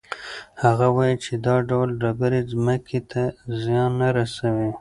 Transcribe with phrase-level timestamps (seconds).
[0.63, 3.23] هغه وایي چې دا ډول ډبرې ځمکې ته
[3.61, 4.69] زیان نه رسوي.